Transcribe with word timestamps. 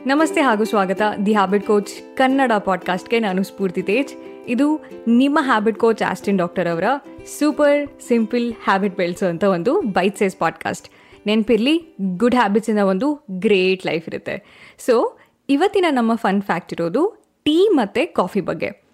ನಮಸ್ತೆ 0.08 0.42
ಹಾಗೂ 0.42 0.64
ಸ್ವಾಗತ. 0.64 1.02
ದಿ 1.26 1.34
ಹ್ಯಾಬಿಟ್ 1.34 1.68
ಕೋಚ್ 1.68 2.18
ಕನ್ನಡ 2.18 2.52
ಪಾಡ್ಕಾಸ್ಟ್ಗೆ 2.66 3.20
ನಾನು 3.20 3.44
ಸ್ಫೂರ್ತಿ 3.44 3.82
ತೇಜ್. 3.82 4.16
ಇದು 4.48 4.86
ನಿಮ್ಮ 5.08 5.40
ಹ್ಯಾಬಿಟ್ 5.42 5.80
ಕೋಚ್ 5.80 6.04
ಆಸ್ಟಿನ್ 6.04 6.38
ಡಾಕ್ಟರ್ 6.38 6.68
ಅವರ 6.68 6.84
ಸೂಪರ್ 7.40 8.02
ಸಿಂಪಲ್ 8.02 8.54
ಹ್ಯಾಬಿಟ್ 8.64 8.98
ಬೆಳೆಸೋ 8.98 9.28
ಅಂತ 9.28 9.44
ಒಂದು 9.44 9.82
ಬೈಟ್ 9.82 10.18
ಸೈಸ್ 10.18 10.38
ಪಾಡ್ಕಾಸ್ಟ್ 10.38 10.90
ನೆನಪಿರಲಿ 11.28 11.96
ಗುಡ್ 12.18 12.36
ಹ್ಯಾಬಿಟ್ಸಿಂದ 12.36 12.80
ಒಂದು 12.80 13.26
ಗ್ರೇಟ್ 13.32 13.86
ಲೈಫ್ 13.86 14.08
ಇರುತ್ತೆ. 14.08 14.68
ಸೊ 14.80 15.18
ಇವತ್ತಿನ 15.50 15.86
ನಮ್ಮ 15.90 16.16
ಫನ್ 16.16 16.42
ಫ್ಯಾಕ್ಟ್ 16.42 16.74
ಇರೋದು 16.74 17.24
ಟೀ 17.44 17.68
ಮತ್ತು 17.68 18.14
ಕಾಫಿ 18.14 18.42
ಬಗ್ಗೆ. 18.42 18.89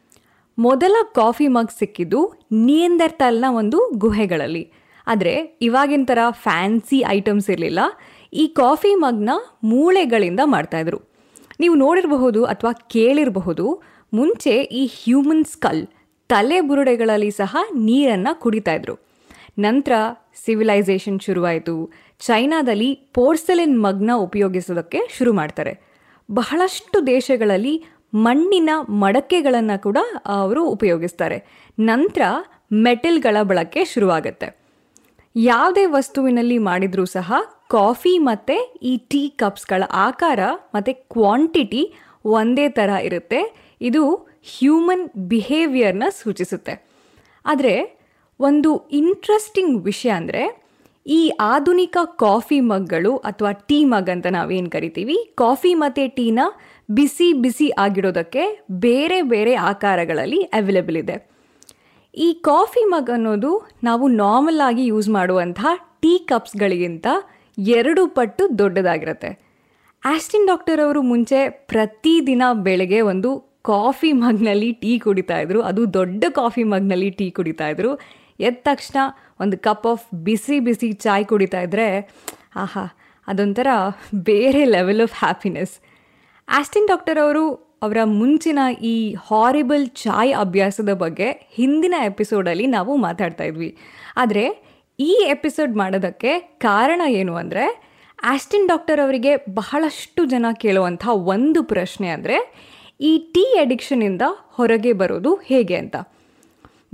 ಮೊದಲ 0.57 0.95
ಕಾಫಿ 1.13 1.47
ಮಗ್ 1.47 1.71
ಸಿಕ್ಕಿದ್ದು 1.79 2.19
ನಿಯಂದರ್ತಾಲ್ನ 2.51 3.45
ಒಂದು 3.49 3.79
ಗುಹೆಗಳಲ್ಲಿ. 4.03 4.71
ಆದರೆ 5.07 5.33
ಇವಾಗಿನ 5.61 6.03
ಥರ 6.07 6.19
ಫ್ಯಾನ್ಸಿ 6.31 6.99
ಐಟಮ್ಸ್ 7.07 7.49
ಇರಲಿಲ್ಲ. 7.49 7.79
ಈ 8.33 8.47
ಕಾಫಿ 8.47 8.95
ಮಗ್ನ 8.95 9.29
ಮೂಳೆಗಳಿಂದ 9.63 10.39
ಮಾಡ್ತಾಯಿದ್ರು 10.43 10.99
ನೀವು 11.59 11.75
ನೋಡಿರಬಹುದು 11.75 12.45
ಅಥವಾ 12.45 12.71
ಕೇಳಿರಬಹುದು, 12.71 13.65
ಮುಂಚೆ 14.13 14.53
ಈ 14.79 14.85
ಹ್ಯೂಮನ್ 14.85 15.45
ಸ್ಕಲ್ 15.45 15.87
ತಲೆ 16.29 16.61
ಬುರುಡೆಗಳಲ್ಲಿ 16.61 17.31
ಸಹ 17.31 17.55
ನೀರನ್ನು 17.73 18.39
ಕುಡಿತಾಯಿದ್ರು 18.39 18.95
ನಂತರ 19.59 19.93
ಸಿವಿಲೈಸೇಷನ್ 20.45 21.19
ಶುರುವಾಯಿತು. 21.19 21.75
ಚೈನಾದಲ್ಲಿ 22.19 22.89
ಪೋರ್ಸೆಲಿನ್ 23.13 23.83
ಮಗ್ನ 23.83 24.11
ಉಪಯೋಗಿಸೋದಕ್ಕೆ 24.15 24.99
ಶುರು 25.17 25.33
ಮಾಡ್ತಾರೆ. 25.33 25.73
ಬಹಳಷ್ಟು 26.31 27.07
ದೇಶಗಳಲ್ಲಿ 27.07 27.73
ಮಣ್ಣಿನ 28.23 28.69
ಮಡಕೆಗಳನ್ನು 29.03 29.77
ಕೂಡ 29.83 29.99
ಅವರು 30.25 30.61
ಉಪಯೋಗಿಸ್ತಾರೆ. 30.75 31.37
ನಂತರ 31.89 32.21
ಮೆಟಲ್ಗಳ 32.85 33.37
ಬಳಕೆ 33.49 33.81
ಶುರುವಾಗುತ್ತೆ. 33.93 34.47
ಯಾವುದೇ 35.35 35.85
ವಸ್ತುವಿನಲ್ಲಿ 35.85 36.57
ಮಾಡಿದರೂ 36.69 37.05
ಸಹ 37.17 37.33
ಕಾಫಿ 37.75 38.13
ಮತ್ತು 38.29 38.55
ಈ 38.91 38.93
ಟೀ 39.11 39.21
ಕಪ್ಸ್ಗಳ 39.41 39.83
ಆಕಾರ 40.07 40.39
ಮತ್ತು 40.75 40.93
ಕ್ವಾಂಟಿಟಿ 41.13 41.81
ಒಂದೇ 42.39 42.67
ಥರ 42.77 42.89
ಇರುತ್ತೆ. 43.07 43.41
ಇದು 43.81 44.03
ಹ್ಯೂಮನ್ 44.53 45.05
ಬಿಹೇವಿಯರ್ನ 45.31 46.03
ಸೂಚಿಸುತ್ತೆ. 46.21 46.75
ಆದರೆ 47.45 47.73
ಒಂದು 48.39 48.69
ಇಂಟ್ರೆಸ್ಟಿಂಗ್ 49.01 49.75
ವಿಷಯ 49.83 50.13
ಅಂದರೆ 50.19 50.43
ಈ 51.05 51.21
ಆಧುನಿಕ 51.53 51.97
ಕಾಫಿ 52.23 52.59
ಮಗ್ಗಳು 52.69 53.11
ಅಥವಾ 53.29 53.51
ಟೀ 53.67 53.77
ಮಗ್ 53.91 54.09
ಅಂತ 54.13 54.27
ನಾವೇನು 54.37 54.69
ಕರಿತೀವಿ? 54.69 55.17
ಕಾಫಿ 55.41 55.73
ಮತ್ತು 55.83 56.03
ಟೀನ 56.15 56.39
ಬಿಸಿ 56.91 57.33
ಬಿಸಿ 57.33 57.69
ಆಗಿಡೋದಕ್ಕೆ 57.69 58.65
ಬೇರೆ 58.71 59.21
ಬೇರೆ 59.21 59.55
ಆಕಾರಗಳಲ್ಲಿ 59.55 60.41
ಅವೈಲೇಬಲ್ 60.41 60.97
ಇದೆ. 60.97 61.35
ಈ 62.15 62.33
ಕಾಫಿ 62.33 62.83
ಮಗ್ 62.83 63.09
ಅನ್ನೋದು 63.09 63.69
ನಾವು 63.83 64.07
ನಾರ್ಮಲ್ 64.07 64.61
ಆಗಿ 64.61 64.85
ಯೂಸ್ 64.85 65.09
ಮಾಡುವಂಥ 65.09 65.65
ಟೀ 66.01 66.17
ಕಪ್ಸ್ಗಳಿಗಿಂತ 66.17 67.07
ಎರಡು 67.57 68.07
ಪಟ್ಟು 68.07 68.59
ದೊಡ್ಡದಾಗಿರುತ್ತೆ. 68.59 69.45
ಆಸ್ಟಿನ್ 70.05 70.47
ಡಾಕ್ಟರ್ 70.47 70.85
ಅವರು 70.85 71.01
ಮುಂಚೆ 71.01 71.49
ಪ್ರತಿದಿನ 71.49 72.43
ಬೆಳಗ್ಗೆ 72.53 73.01
ಒಂದು 73.01 73.55
ಕಾಫಿ 73.61 74.11
ಮಗ್ನಲ್ಲಿ 74.11 74.73
ಟೀ 74.73 74.99
ಕುಡಿತಾ 74.99 75.39
ಇದ್ರು. 75.39 75.61
ಅದು 75.61 75.93
ದೊಡ್ಡ 75.93 76.23
ಕಾಫಿ 76.29 76.63
ಮಗ್ನಲ್ಲಿ 76.63 77.09
ಟೀ 77.09 77.29
ಕುಡಿತಾ 77.29 77.67
ಇದ್ರು. 77.67 77.95
ಎದ್ದ 78.39 78.57
ತಕ್ಷಣ 78.63 78.97
ಒಂದು 79.39 79.57
ಕಪ್ 79.57 79.87
ಆಫ್ 79.87 80.15
ಬಿಸಿ 80.15 80.59
ಬಿಸಿ 80.59 80.93
ಚಾಯ್ 80.93 81.25
ಕುಡಿತಾ 81.25 81.61
ಇದ್ರೆ, 81.61 82.09
ಆಹಾ, 82.55 82.97
ಅದೊಂಥರ 83.27 83.67
ಬೇರೆ 84.15 84.65
level 84.65 85.01
of 85.01 85.13
happiness 85.19 85.79
Austin 86.47 86.89
doctor 86.91 87.19
ಅವರು 87.23 87.43
ಅವರ 87.85 87.99
ಮುಂಚಿನ 88.19 88.59
ಈ 88.91 88.95
ಹಾರಿಬಲ್ 89.27 89.85
ಚಾಯ್ 90.03 90.31
ಅಭ್ಯಾಸದ 90.43 90.91
ಬಗ್ಗೆ 91.03 91.27
ಹಿಂದಿನ 91.57 91.95
ಎಪಿಸೋಡಲ್ಲಿ 92.09 92.65
ನಾವು 92.75 92.91
ಮಾತಾಡ್ತಾ 93.05 93.43
ಇದ್ವಿ. 93.43 93.69
ಆದರೆ 94.21 94.45
ಈ 94.99 95.11
ಎಪಿಸೋಡ್ 95.35 95.73
ಮಾಡೋದಕ್ಕೆ 95.81 96.31
ಕಾರಣ 96.67 97.01
ಏನು 97.19 97.33
ಅಂದರೆ, 97.35 97.65
ಆಸ್ಟಿನ್ 98.33 98.67
ಡಾಕ್ಟರ್ 98.71 98.99
ಅವರಿಗೆ 99.05 99.31
ಬಹಳಷ್ಟು 99.59 100.21
ಜನ 100.33 100.45
ಕೇಳುವಂಥ 100.63 101.05
ಒಂದು 101.33 101.61
ಪ್ರಶ್ನೆ 101.63 102.09
ಅಂದರೆ, 102.09 102.37
ಈ 102.99 103.11
ಟೀ 103.33 103.45
ಅಡಿಕ್ಷನಿಂದ 103.63 104.23
ಹೊರಗೆ 104.57 104.93
ಬರೋದು 105.01 105.33
ಹೇಗೆ 105.49 105.77
ಅಂತ. 105.83 105.95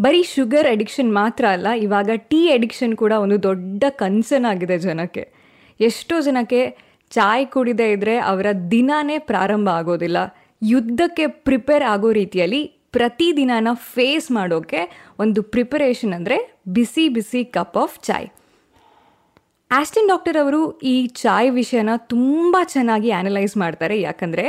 ಬರೀ 0.05 0.21
ಶುಗರ್ 0.35 0.67
ಅಡಿಕ್ಷನ್ 0.73 1.11
ಮಾತ್ರ 1.19 1.45
ಅಲ್ಲ, 1.55 1.67
ಇವಾಗ 1.85 2.09
ಟೀ 2.31 2.39
ಅಡಿಕ್ಷನ್ 2.57 2.95
ಕೂಡ 3.01 3.13
ಒಂದು 3.25 3.37
ದೊಡ್ಡ 3.49 3.83
ಕನ್ಸರ್ನ್ 4.03 4.47
ಆಗಿದೆ 4.53 4.77
ಜನಕ್ಕೆ. 4.87 5.25
ಎಷ್ಟೋ 5.79 6.15
ಜನಕ್ಕೆ 6.29 6.61
ಚಾಯ್ 7.15 7.45
ಕುಡಿದೇ 7.53 7.87
ಇದ್ದರೆ 7.95 8.15
ಅವರ 8.31 8.47
ದಿನಾನೇ 8.73 9.17
ಪ್ರಾರಂಭ 9.31 9.69
ಆಗೋದಿಲ್ಲ. 9.79 10.17
ಯುದ್ಧಕ್ಕೆ 10.71 11.25
ಪ್ರಿಪೇರ್ 11.47 11.85
ಆಗೋ 11.93 12.09
ರೀತಿಯಲ್ಲಿ 12.21 12.61
ಪ್ರತಿದಿನನ 12.95 13.69
ಫೇಸ್ 13.93 14.27
ಮಾಡೋಕ್ಕೆ 14.37 14.81
ಒಂದು 15.23 15.41
ಪ್ರಿಪರೇಷನ್ 15.53 16.13
ಅಂದರೆ 16.17 16.37
ಬಿಸಿ 16.75 17.05
ಬಿಸಿ 17.15 17.41
cup 17.55 17.77
of 17.83 17.97
chai. 18.07 18.27
Austin 19.71 20.09
doctor 20.11 20.37
ಅವರು 20.43 20.61
ಈ 20.93 20.95
ಚಾಯ್ 21.21 21.49
ವಿಷಯನ 21.59 21.91
ತುಂಬ 22.13 22.55
ಚೆನ್ನಾಗಿ 22.73 23.11
ಆ್ಯನಲೈಸ್ 23.17 23.55
ಮಾಡ್ತಾರೆ. 23.63 23.97
ಯಾಕಂದರೆ 24.07 24.45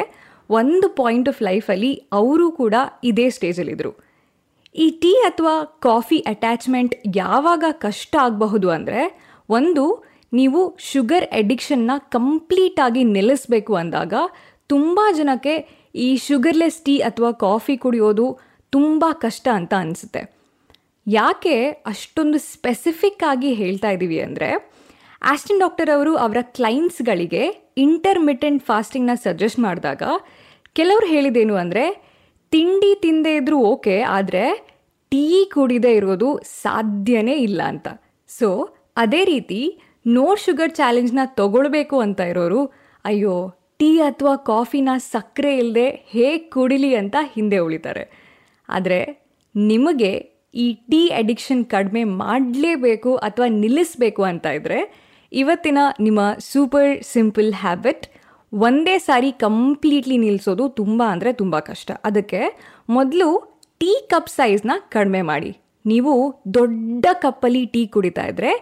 ಒಂದು 0.50 0.86
ಪಾಯಿಂಟ್ 1.00 1.28
ಆಫ್ 1.32 1.42
ಲೈಫಲ್ಲಿ 1.48 1.92
ಅವರು 2.20 2.46
ಕೂಡ 2.60 2.74
ಇದೇ 3.10 3.26
ಸ್ಟೇಜಲ್ಲಿದ್ದರು 3.36 3.92
ಈ 4.74 4.86
ಟೀ 5.02 5.12
ಅಥವಾ 5.28 5.54
ಕಾಫಿ 5.86 6.18
ಅಟ್ಯಾಚ್ಮೆಂಟ್ 6.32 6.94
ಯಾವಾಗ 7.16 7.64
ಕಷ್ಟ 7.86 8.16
ಆಗಬಹುದು 8.26 8.68
ಅಂದರೆ 8.76 9.02
ಒಂದು 9.58 9.84
ನೀವು 10.32 10.76
ಶುಗರ್ 10.78 11.24
ಎಡಿಕ್ಷನ್ನ 11.24 11.90
ಕಂಪ್ಲೀಟಾಗಿ 12.08 13.04
ನಿಲ್ಲಿಸಬೇಕು 13.04 13.74
ಅಂದಾಗ 13.74 14.14
ತುಂಬ 14.66 15.00
ಜನಕ್ಕೆ 15.16 15.68
ಈ 15.94 16.16
ಶುಗರ್ಲೆಸ್ 16.16 16.84
ಟೀ 16.84 16.98
ಅಥವಾ 16.98 17.32
ಕಾಫಿ 17.32 17.76
ಕುಡಿಯೋದು 17.76 18.38
ತುಂಬ 18.70 19.04
ಕಷ್ಟ 19.12 19.48
ಅಂತ 19.52 19.74
ಅನಿಸುತ್ತೆ. 19.74 20.22
ಯಾಕೆ 21.06 21.70
ಅಷ್ಟೊಂದು 21.70 22.38
ಸ್ಪೆಸಿಫಿಕ್ 22.38 23.28
ಆಗಿ 23.28 23.54
ಹೇಳ್ತಾ 23.54 23.90
ಇದ್ದೀವಿ 23.90 24.20
ಅಂದರೆ 24.20 24.48
ಆಸ್ಟಿನ್ 25.22 25.60
ಡಾಕ್ಟರ್ 25.60 25.90
ಅವರು 25.90 26.16
ಅವರ 26.16 26.36
ಕ್ಲೈಂಟ್ಸ್ಗಳಿಗೆ 26.40 27.72
ಇಂಟರ್ಮಿಟೆಂಟ್ 27.76 28.62
ಫಾಸ್ಟಿಂಗ್ನ 28.62 29.14
ಸಜೆಸ್ಟ್ 29.14 29.58
ಮಾಡಿದಾಗ 29.58 30.02
ಕೆಲವರು 30.72 31.06
ಹೇಳಿದೇನು 31.06 31.54
ಅಂದರೆ 31.54 31.84
ತಿಂಡಿ 32.52 32.94
ತಿಂದೇ 32.94 33.36
ಇದ್ದರೂ 33.36 33.58
ಓಕೆ 33.64 34.02
ಆದರೆ 34.02 34.44
ಟೀ 35.08 35.44
ಕುಡಿದೇ 35.44 35.92
ಇರೋದು 35.94 36.40
ಸಾಧ್ಯನೇ 36.44 37.32
ಇಲ್ಲ 37.32 37.62
ಅಂತ. 37.62 37.88
ಸೊ 38.28 38.74
ಅದೇ 38.96 39.24
ರೀತಿ 39.24 39.60
ನೋ 40.06 40.26
ಶುಗರ್ 40.44 40.72
ಚಾಲೆಂಜ್ನ 40.78 41.20
ತಗೊಳ್ಬೇಕು 41.38 41.96
ಅಂತ 42.04 42.20
ಇರೋರು, 42.32 42.60
ಅಯ್ಯೋ, 43.04 43.34
ಟೀ 43.78 43.90
ಅಥವಾ 44.08 44.34
ಕಾಫಿನ 44.50 44.90
ಸಕ್ಕರೆ 45.12 45.52
ಇಲ್ಲದೆ 45.62 45.86
ಹೇಗೆ 46.14 46.42
ಕುಡಿಲಿ 46.54 46.90
ಅಂತ 47.00 47.16
ಹಿಂದೆ 47.34 47.58
ಉಳಿತಾರೆ. 47.66 48.04
ಆದರೆ 48.68 49.00
ನಿಮಗೆ 49.54 50.12
ಈ 50.54 50.66
ಟೀ 50.90 51.00
ಅಡಿಕ್ಷನ್ 51.20 51.62
ಕಡಿಮೆ 51.74 52.02
ಮಾಡಲೇಬೇಕು 52.22 53.12
ಅಥವಾ 53.26 53.46
ನಿಲ್ಲಿಸಬೇಕು 53.62 54.22
ಅಂತ 54.30 54.46
ಇದ್ದರೆ 54.58 54.80
ಇವತ್ತಿನ 55.32 55.78
ನಿಮ್ಮ 56.06 56.20
ಸೂಪರ್ 56.50 56.92
ಸಿಂಪಲ್ 57.12 57.50
ಹ್ಯಾಬಿಟ್, 57.62 58.04
ಒಂದೇ 58.52 58.96
ಸಾರಿ 59.08 59.30
ಕಂಪ್ಲೀಟ್ಲಿ 59.46 60.16
ನಿಲ್ಲಿಸೋದು 60.24 60.64
ತುಂಬ 60.80 61.02
ಅಂದರೆ 61.12 61.30
ತುಂಬ 61.40 61.56
ಕಷ್ಟ. 61.70 61.90
ಅದಕ್ಕೆ 62.08 62.40
ಮೊದಲು 62.96 63.28
ಟೀ 63.80 63.92
ಕಪ್ 64.12 64.30
ಸೈಜ್ನ 64.38 64.72
ಕಡಿಮೆ 64.96 65.22
ಮಾಡಿ. 65.32 65.52
ನೀವು 65.84 66.12
ದೊಡ್ಡ 66.56 67.06
ಕಪ್ಪಲ್ಲಿ 67.24 67.62
ಟೀ 67.74 67.82
ಕುಡಿತಾ 67.94 68.24
ಇದ್ದರೆ 68.32 68.52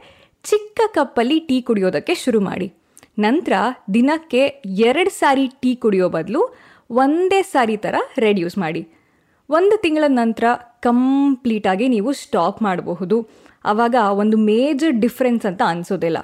ಚಿಕ್ಕ 0.44 0.80
ಕಪ್ಪಲ್ಲಿ 0.94 1.38
ಟೀ 1.48 1.60
ಕುಡಿಯೋದಕ್ಕೆ 1.60 2.14
ಶುರು 2.14 2.40
ಮಾಡಿ. 2.40 2.68
ನಂತರ 3.18 3.52
ದಿನಕ್ಕೆ 3.94 4.42
ಎರಡು 4.88 5.10
ಸಾರಿ 5.10 5.44
ಟೀ 5.62 5.74
ಕುಡಿಯೋ 5.74 6.08
ಬದಲು 6.08 6.40
ಒಂದೇ 6.90 7.42
ಸಾರಿ 7.42 7.76
ಥರ 7.76 7.94
ರೆಡ್ಯೂಸ್ 8.18 8.58
ಮಾಡಿ. 8.58 8.82
ಒಂದು 9.48 9.76
ತಿಂಗಳ 9.82 10.04
ನಂತರ 10.08 10.44
ಕಂಪ್ಲೀಟಾಗಿ 10.80 11.88
ನೀವು 11.88 12.12
ಸ್ಟಾಪ್ 12.12 12.62
ಮಾಡಬಹುದು. 12.62 13.16
ಆವಾಗ 13.64 13.94
ಒಂದು 14.22 14.36
ಮೇಜರ್ 14.36 15.00
ಡಿಫ್ರೆನ್ಸ್ 15.00 15.46
ಅಂತ 15.46 15.62
ಅನಿಸೋದಿಲ್ಲ. 15.66 16.18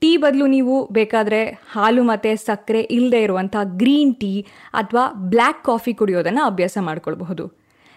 ಟೀ 0.00 0.10
ಬದಲು 0.16 0.46
ನೀವು 0.46 0.74
ಬೇಕಾದರೆ 0.92 1.40
ಹಾಲು 1.72 2.02
ಮತ್ತು 2.02 2.32
ಸಕ್ಕರೆ 2.46 2.80
ಇಲ್ಲದೆ 2.96 3.22
ಇರುವಂಥ 3.22 3.56
ಗ್ರೀನ್ 3.62 4.12
ಟೀ 4.16 4.32
ಅಥವಾ 4.72 5.04
ಬ್ಲ್ಯಾಕ್ 5.32 5.64
ಕಾಫಿ 5.64 5.94
ಕುಡಿಯೋದನ್ನು 5.94 6.42
ಅಭ್ಯಾಸ 6.44 6.78
ಮಾಡ್ಕೊಳ್ಬಹುದು. 6.80 7.46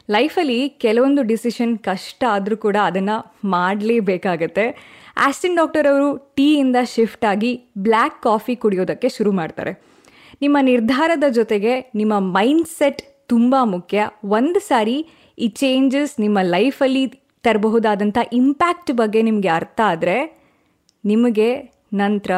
ಲೈಫಲ್ಲಿ 0.09 0.69
ಕೆಲವೊಂದು 0.69 1.21
ಡಿಸಿಷನ್ 1.23 1.79
ಕಷ್ಟ 1.79 2.23
ಆದರೂ 2.29 2.57
ಕೂಡ 2.57 2.77
ಅದನ್ನು 2.83 3.17
ಮಾಡಲೇಬೇಕಾಗತ್ತೆ. 3.49 4.65
ಆಸ್ಟಿನ್ 5.17 5.55
ಡಾಕ್ಟರ್ 5.55 5.87
ಅವರು 5.87 6.33
ಟೀಯಿಂದ 6.35 6.75
ಶಿಫ್ಟ್ 6.95 7.25
ಆಗಿ 7.25 7.61
ಬ್ಲ್ಯಾಕ್ 7.77 8.21
ಕಾಫಿ 8.21 8.55
ಕುಡಿಯೋದಕ್ಕೆ 8.55 9.09
ಶುರು 9.09 9.31
ಮಾಡ್ತಾರೆ. 9.31 9.91
ನಿಮ್ಮ 10.41 10.57
ನಿರ್ಧಾರದ 10.61 11.23
ಜೊತೆಗೆ 11.29 11.91
ನಿಮ್ಮ 11.95 12.13
ಮೈಂಡ್ 12.19 12.67
ಸೆಟ್ 12.67 13.27
ತುಂಬ 13.27 13.55
ಮುಖ್ಯ. 13.63 14.07
ಒಂದು 14.23 14.59
ಸಾರಿ 14.59 15.07
ಈ 15.39 15.47
ಚೇಂಜಸ್ 15.47 16.19
ನಿಮ್ಮ 16.19 16.39
ಲೈಫಲ್ಲಿ 16.41 17.07
ತರಬಹುದಾದಂಥ 17.43 18.17
ಇಂಪ್ಯಾಕ್ಟ್ 18.33 18.91
ಬಗ್ಗೆ 18.91 19.21
ನಿಮಗೆ 19.21 19.47
ಅರ್ಥ 19.47 19.81
ಆದರೆ 19.83 20.41
ನಿಮಗೆ 21.05 21.81
ನಂತರ 21.93 22.31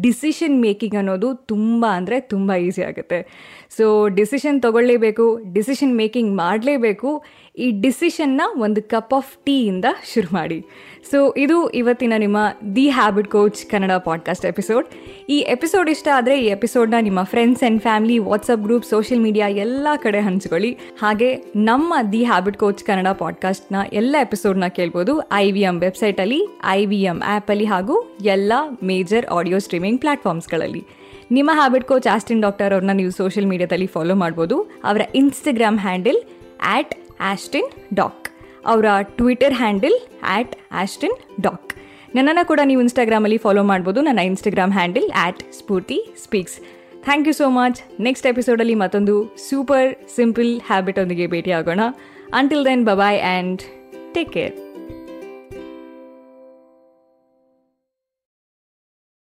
ಡಿಸಿಷನ್ 0.00 0.62
ಮೇಕಿಂಗ್ 0.62 0.94
ಅನ್ನೋದು 0.94 1.34
ತುಂಬ 1.34 1.86
ಅಂದರೆ 1.86 2.20
ತುಂಬ 2.20 2.54
ಈಸಿ 2.54 2.82
ಆಗುತ್ತೆ. 2.82 3.26
ಸೊ, 3.70 4.08
ಡಿಸಿಷನ್ 4.08 4.62
ತೊಗೊಳ್ಳೇಬೇಕು, 4.62 5.38
ಡಿಸಿಷನ್ 5.52 5.96
ಮೇಕಿಂಗ್ 5.96 6.36
ಮಾಡಲೇಬೇಕು 6.36 7.24
ಈ 7.58 7.80
ಡಿಸಿಷನ್ನ 7.80 8.42
ಒಂದು 8.58 8.82
ಕಪ್ 8.82 9.14
ಆಫ್ 9.14 9.44
ಟೀಯಿಂದ 9.44 9.84
ಶುರು 10.14 10.34
ಮಾಡಿ. 10.34 10.64
ಸೊ 11.10 11.34
ಇದು 11.36 11.70
ಇವತ್ತಿನ 11.70 12.12
ನಿಮ್ಮ 12.18 12.36
the 12.76 12.90
habit 12.90 13.28
coach 13.28 13.70
Kannada 13.70 13.92
podcast 13.92 14.46
episode 14.46 14.86
ಈ 15.28 15.38
ಎಪಿಸೋಡ್ 15.38 15.90
ಇಷ್ಟ 15.90 16.08
ಆದರೆ 16.14 16.44
ಈ 16.44 16.46
ಎಪಿಸೋಡ್ನ 16.46 16.94
ನಿಮ್ಮ 17.00 17.22
friends 17.22 17.62
and 17.62 17.82
family 17.82 18.18
WhatsApp 18.18 18.62
group 18.62 18.84
social 18.84 19.22
media 19.22 19.48
ಎಲ್ಲ 19.48 19.86
ಕಡೆ 19.96 20.20
ಹಂಚ್ಕೊಳ್ಳಿ. 20.20 20.78
ಹಾಗೆ 20.98 21.34
ನಮ್ಮ 21.56 21.94
ದಿ 22.12 22.24
ಹ್ಯಾಬಿಟ್ 22.24 22.56
ಕೋಚ್ 22.56 22.84
ಕನ್ನಡ 22.84 23.08
ಪಾಡ್ಕಾಸ್ಟ್ನ 23.08 23.76
ಎಲ್ಲ 23.92 24.16
ಎಪಿಸೋಡ್ನ 24.20 24.66
ಕೇಳ್ಬೋದು 24.66 25.32
ಐ 25.32 25.52
ವಿ 25.52 25.60
ಎಂ 25.60 25.80
ವೆಬ್ಸೈಟಲ್ಲಿ 25.80 26.46
ಐ 26.64 26.86
ವಿ 26.86 27.02
ಎಂ 27.02 27.22
ಆ್ಯಪಲ್ಲಿ 27.26 27.64
ಹಾಗೂ 27.64 28.16
ಎಲ್ಲ 28.22 28.52
ಮೇಜರ್ 28.82 29.26
ಆಡಿಯೋ 29.26 29.58
ಸ್ಟ್ರೀಮಿಂಗ್ 29.58 30.00
ಪ್ಲಾಟ್ಫಾರ್ಮ್ಸ್ಗಳಲ್ಲಿ 30.00 30.84
ನಿಮ್ಮ 31.30 31.50
ಹ್ಯಾಬಿಟ್ 31.54 31.84
ಕೋಚ್ 31.84 32.06
ಆಸ್ಟಿನ್ 32.06 32.42
ಡಾಕ್ಟರ್ 32.42 32.72
ಅವ್ರನ್ನ 32.72 32.92
ನೀವು 32.92 33.10
ಸೋಷಿಯಲ್ 33.10 33.48
ಮೀಡಿಯಾದಲ್ಲಿ 33.48 33.86
ಫಾಲೋ 33.86 34.14
ಮಾಡ್ಬೋದು. 34.14 34.62
ಅವರ 34.84 35.00
Instagram 35.14 35.78
handle 35.78 36.16
at 36.66 36.94
Austin 37.20 37.94
doc 37.94 38.28
ಅವರ 38.66 38.84
Twitter 39.02 39.54
handle 39.54 39.94
at 40.22 40.56
Austin 40.72 41.42
doc 41.42 41.74
ನನ್ನನ್ನು 42.14 42.46
ಕೂಡ 42.46 42.60
ನೀವು 42.64 42.80
ಇನ್ಸ್ಟಾಗ್ರಾಮಲ್ಲಿ 42.80 43.38
ಫಾಲೋ 43.38 43.62
ಮಾಡ್ಬೋದು. 43.62 44.00
ನನ್ನ 44.00 44.18
Instagram 44.18 44.72
handle 44.72 45.10
at 45.16 45.52
Spoorthi 45.52 46.14
speaks 46.24 46.60
thank 47.02 47.28
you 47.28 47.34
so 47.34 47.50
much 47.50 48.00
next 48.00 48.26
ಎಪಿಸೋಡಲ್ಲಿ 48.26 48.74
ಮತ್ತೊಂದು 48.74 49.36
ಸೂಪರ್ 49.50 50.08
ಸಿಂಪಲ್ 50.16 50.60
ಹ್ಯಾಬಿಟ್ 50.60 50.98
ಒಂದಿಗೆ 50.98 51.26
ಭೇಟಿ 51.26 51.50
ಆಗೋಣ 51.50 51.80
until 52.34 52.64
then 52.64 52.84
bye bye 52.84 53.20
and 53.22 53.62
take 54.12 54.32
care 54.32 54.69